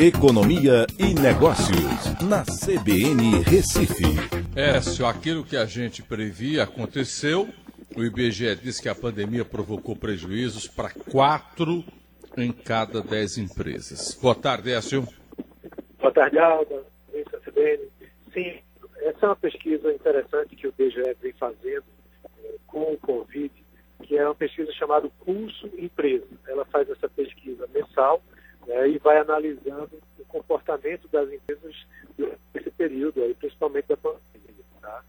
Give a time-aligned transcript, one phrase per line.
[0.00, 4.04] Economia e Negócios, na CBN Recife.
[4.54, 7.48] Écio, aquilo que a gente previa aconteceu.
[7.96, 11.82] O IBGE disse que a pandemia provocou prejuízos para quatro
[12.36, 14.14] em cada dez empresas.
[14.22, 15.04] Boa tarde, Écio.
[15.98, 16.84] Boa tarde, Alda.
[17.44, 17.88] CBN.
[18.32, 18.60] Sim,
[18.98, 21.86] essa é uma pesquisa interessante que o IBGE vem fazendo
[22.44, 23.50] eh, com o Covid,
[24.04, 26.24] que é uma pesquisa chamada Pulso Empresa.
[26.46, 28.22] Ela faz essa pesquisa mensal
[28.68, 31.74] né, e vai analisando o comportamento das empresas
[32.54, 34.64] nesse período, aí, principalmente da pandemia.
[34.80, 35.02] Tá?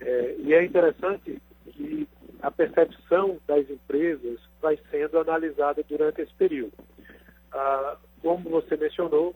[0.00, 2.08] É, e é interessante que
[2.42, 6.74] a percepção das empresas vai sendo analisada durante esse período.
[7.52, 9.34] Ah, como você mencionou,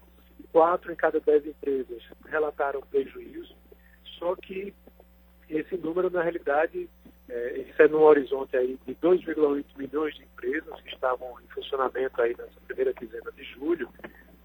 [0.53, 3.55] quatro em cada dez empresas relataram prejuízo,
[4.19, 4.75] só que
[5.49, 6.91] esse número, na realidade,
[7.29, 12.21] é, isso é no horizonte aí de 2,8 milhões de empresas que estavam em funcionamento
[12.23, 13.89] aí nessa primeira quinzena de julho,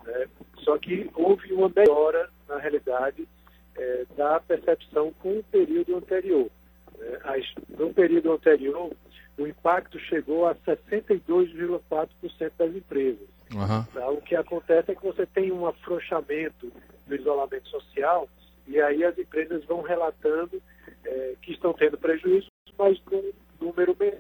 [0.04, 0.28] né?
[0.60, 3.28] só que houve uma melhora, na realidade,
[3.76, 6.50] é, da percepção com o período anterior.
[6.98, 7.20] Né?
[7.24, 7.46] As,
[7.78, 8.92] no período anterior,
[9.38, 13.28] o impacto chegou a 62,4% das empresas.
[13.54, 13.84] Uhum.
[13.94, 14.10] Tá?
[14.10, 16.72] O que acontece é que você tem um afrouxamento
[17.08, 18.28] do isolamento social
[18.68, 20.62] e aí as empresas vão relatando
[21.06, 22.53] é, que estão tendo prejuízo
[22.84, 23.32] mas num
[23.62, 24.20] número menor.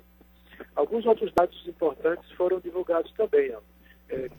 [0.75, 3.53] Alguns outros dados importantes foram divulgados também.
[4.09, 4.29] É,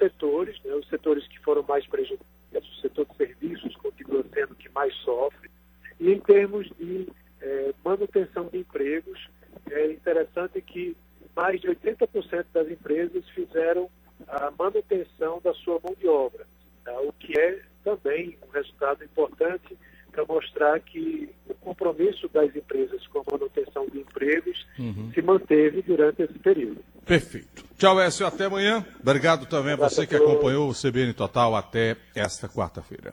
[0.00, 4.56] setores, né, os setores que foram mais prejudicados, o setor de serviços continua sendo o
[4.56, 5.50] que mais sofre.
[5.98, 7.08] E em termos de
[7.40, 9.28] é, manutenção de empregos,
[9.70, 10.96] é interessante que
[11.34, 13.88] mais de 80% das empresas fizeram
[14.26, 16.46] a manutenção da sua mão de obra,
[16.84, 17.00] tá?
[17.00, 19.76] o que é também um resultado importante
[20.20, 25.10] para mostrar que o compromisso das empresas com a manutenção de empregos uhum.
[25.14, 26.80] se manteve durante esse período.
[27.06, 27.64] Perfeito.
[27.78, 28.26] Tchau, Écio.
[28.26, 28.84] Até amanhã.
[29.00, 33.08] Obrigado também a você que acompanhou o CBN Total até esta quarta-feira.